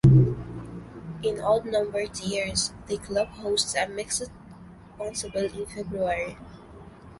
[1.21, 4.31] In odd numbered years the club hosts a mixed
[4.97, 6.39] bonspiel in February.